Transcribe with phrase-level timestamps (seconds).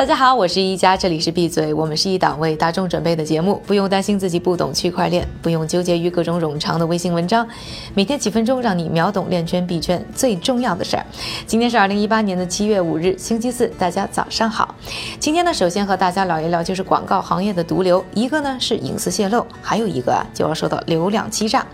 [0.00, 1.74] 大家好，我是一加，这里是闭嘴。
[1.74, 7.46] 我们是一档为大众准备的节目，不用担心自己不懂区块链，不用纠结于各种冗长的微信文章，
[7.92, 11.04] 每天几分钟让你秒懂链圈币圈最重要的事儿。
[11.46, 14.74] 今天是二零一八年的七月五日，星期四，大家早上好。
[15.18, 21.66] 今天呢，首先和大家聊一聊就是广告行业的毒瘤，一个呢是隐私泄露，还有一个啊就要说到流量欺诈。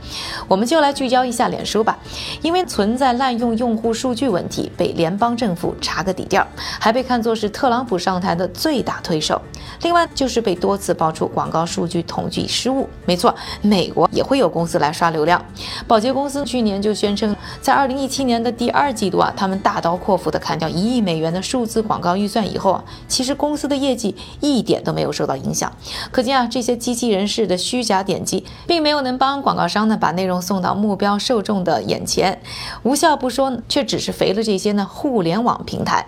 [0.48, 1.96] 我们就来聚焦一下脸书吧，
[2.43, 6.44] 因为存在滥用用户数据问题，被联邦政府查个底调，
[6.80, 8.15] 还被看作是特朗普上。
[8.16, 9.38] 平台的最大推手，
[9.82, 12.88] 另外就是被多次爆出广告数据统计失误。
[13.04, 15.44] 没错，美国也会有公司来刷流量。
[15.86, 25.71] 宝洁公司去年就宣称，在二零一七年的第二季度啊，他们大刀阔斧的砍掉一亿美元的数字广告预算以后啊，其实公司的业绩一点都没有受到影响。
[26.10, 32.41] 可见啊，这些机器人式的虚假点击，并没有能帮广告商呢把内容送到目标受众的眼前。
[32.83, 36.06] 无效不说，却只是肥了这些呢互联网平台。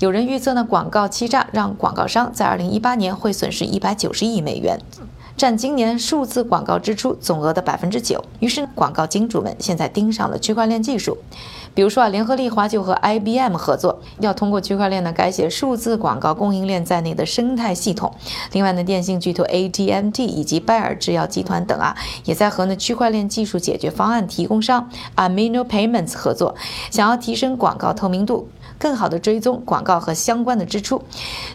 [0.00, 4.80] 有人预测呢，广告欺诈让广告商在二零一八年会损失一百九十亿美元，
[5.36, 8.24] 占今年数字广告支出总额的百分之九。
[8.38, 11.18] 于是，广告金主们现在盯上了区块链技术，
[11.74, 18.10] 比如说啊，联合利华就和 IBM 合作，要通过区块链呢改写数字广告供应链在内的生态系统。
[18.52, 21.94] 另外呢，电信巨头 AT&T 以及拜耳制药集团等啊，
[22.24, 26.54] 也在和呢区块链技术解决方案提供商 Amino Payments 合作，
[26.90, 28.48] 想要提升广告透明度。
[28.80, 31.02] 更好的追踪广告和相关的支出，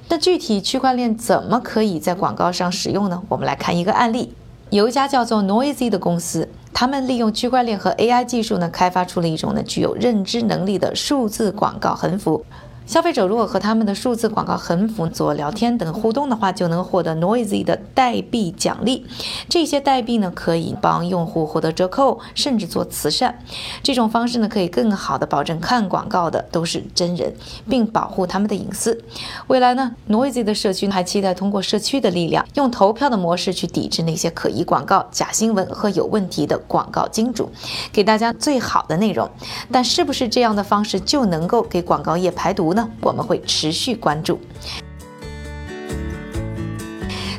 [0.08, 3.23] 那具体区块链怎么可以在广告上使用呢？
[3.28, 4.32] 我们来看一个案例，
[4.70, 12.45] 有一家叫做 Noisy 的公司，他们利用区块链和 AI 技术呢，开发出了一种呢具有认知能力的数字广告横幅。
[12.86, 19.08] 消费者如果和他们的数字广告横幅做聊天等互动的话，就能获得 Noisy 的代币奖励。
[19.50, 23.39] 这些代币呢，可以帮用户获得折扣，甚至做慈善。
[23.81, 27.33] 这种方式呢，可以更好的保证看广告的都是真人，
[27.67, 29.03] 并保护他们的隐私。
[29.47, 37.49] 未来呢，Noisy 的社区还期待通过社区的力量，用投票的模式去抵制那些可疑广告、假新闻和有问题的广告金主，
[37.92, 39.27] 给大家最好的内容。
[39.71, 42.74] 但是不是这样的方式就能够给广告业排毒？
[42.75, 44.39] 那，我们会持续关注。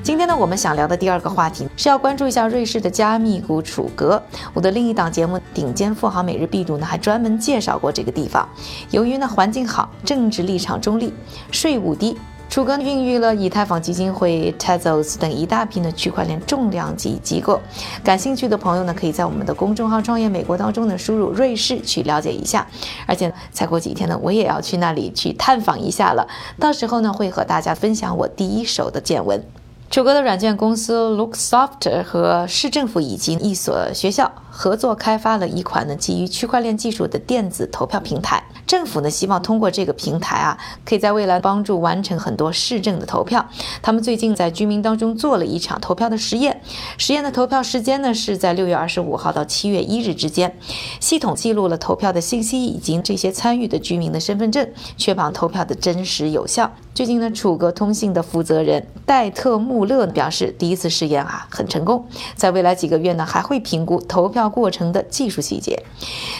[0.02, 4.22] 今天呢，我们想聊的第二个话题是要关注一下瑞士的加密股楚格。
[4.54, 8.48] 我的另一档节目《顶尖富豪每日必读》呢，还专门介绍过这个地方。
[8.90, 11.12] 由于呢环境好，政治立场中立，
[11.50, 12.16] 税务低。
[12.56, 17.60] 楚格孕育了以太坊基金会、Tezos 等一大批的区块链重量级机构。
[18.02, 22.66] 感兴趣的朋友呢，可以在我们的公众号“创业美国”当中呢输入“瑞士”去了解一下。
[23.06, 26.26] 而且再过几天呢，我也要去那里去探访一下了。
[26.58, 29.44] 到时候呢，会和大家分享我第一手的见闻。
[29.90, 38.42] 楚格的软件公司 Looksoft 和市政府以及一所学校合作开发了一款呢基于区块链技术的电子投票平台。
[38.66, 43.46] 政府呢希望通过这个平台啊，可以在未来帮助完成很多市政的投票。
[43.80, 46.60] 他们最近在居民当中做了一场投票的实验，
[46.98, 50.56] 实验的投票时间呢是在六月二十五号到七月一日之间。
[50.98, 56.72] 系统记录了投票的信息以及这些参与的居民的身份证，确保投票的真实有效。
[56.92, 65.82] 最近呢，楚格通信的负责人戴特穆勒表示，第一次试验啊很成功，在未来几个月呢还会评估投票过程的技术细节。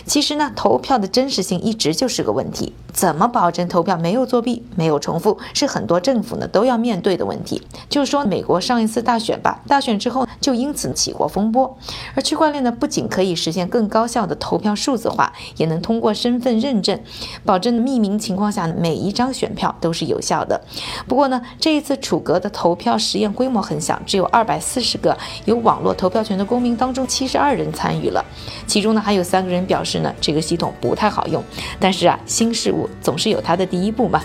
[0.07, 7.63] 其实呢，投票的真实性一直就是个问题，怎么保证投票没有作弊、没有重复，是很多政府呢都要面对的问题。
[7.89, 11.77] 就是说，美国上一次大选吧，大选之后就因此起过风波。
[12.15, 16.99] 而区块链呢，不仅可以实现更高效的投票数字化，也能通过身份认证，
[17.45, 20.61] 保证匿名情况下每一张选票都是有效的。
[21.07, 28.25] 不过呢，这一次楚格的投票实验规模很小，只有二百四十个有网络投票权的公民当中，七十二人参与了，
[28.67, 31.43] 其中呢还有三个人表示呢这个系统不太好用。
[31.79, 34.23] 但是啊，新事物总是有它的第一步嘛。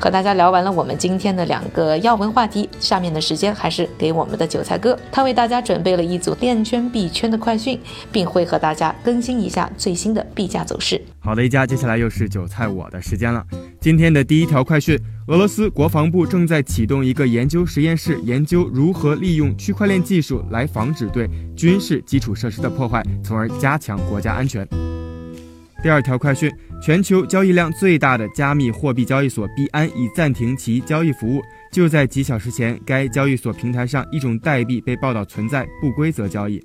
[0.00, 7.80] 和大家聊完了我们今天的两个要闻话题，下面的时间还是给我们的韭菜哥，他为大家准备了一组链圈币圈的快讯，
[8.12, 11.02] 并会和大家更新一下最新的币价走势。
[11.18, 13.44] 好的，一家，接下来又是韭菜我的时间了。
[13.80, 14.96] 今天的第一条快讯：
[15.26, 24.64] 俄罗斯国防部正在启动一个研究实验室，研究如何利用区块链技术来防止对军事基础设施的破坏，从而加强国家安全。
[25.80, 31.42] 第二条快讯：全球交易量最大的加密货币交易所币安已暂停其交易服务。
[31.72, 36.64] 就在几小时前，该交易所平台上一种代币被报道存在不规则交易。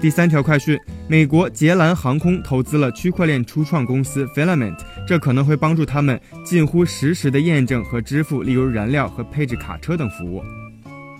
[0.00, 0.78] 第三条快讯：
[1.08, 10.42] 美国捷兰航空投资了区块链初创公司 Filament，这可能会帮助他们近乎实时的验证和支付，例如燃料和配置卡车等服务。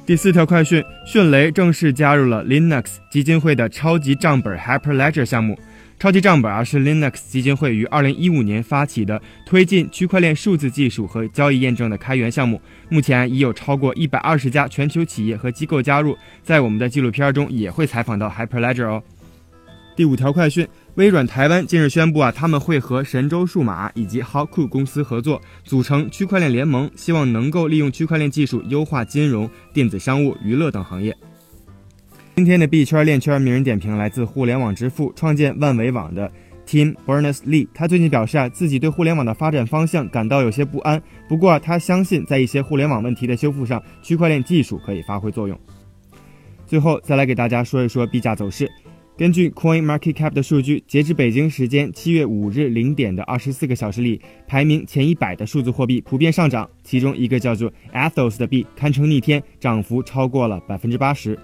[0.07, 5.59] 第四条快讯：迅雷正式加入了 Linux 基金会的超级账本 Hyperledger 项目。
[5.99, 16.17] 超级账本啊是 Linux 基金会于二零一五年发起的推进区块链数字技术和交易验证的开源项目，目前已有超过一百二十家全球企业和机构加入。
[16.45, 19.03] 在我们的纪录片中也会采访到 Hyperledger 哦。
[19.97, 31.17] 第五条快讯：微软台湾近日宣布啊，他们会和神州数码以及 Hawku 公司合作，组成区块链联盟，希望能够利用区块链技术优化金融、电子商务、娱乐等行业。
[32.39, 36.31] 今天的币圈链圈名人点评来自互联网之父、创建万维网的
[36.65, 37.67] Tim Berners-Lee。
[37.75, 41.03] 他最近表示啊，自己对互联网的发展方向感到有些不安。
[41.29, 45.59] 不过啊他相信，在一些互联网问题的修复上，区块链技术可以发挥作用。
[46.65, 48.71] 最后再来给大家说一说币价走势。
[49.17, 61.37] 根据 Coin Market Cap 的数据，截至北京时间七月五日零点的二十四个小时里，排名前一百的数字货币普遍上涨，其中一个叫做 Athos 的币堪称逆天，涨幅超过了百分之八十。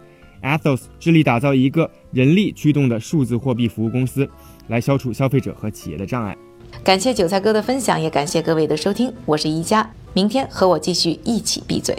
[0.44, 4.28] Athos 致力打造一个人力驱动的数字货币服务公司，
[4.68, 6.36] 来消除消费者和企业的障碍。
[6.84, 11.96] 感谢韭菜哥的分享，也感谢各位的收听，我是宜家，明天和我继续一起闭嘴。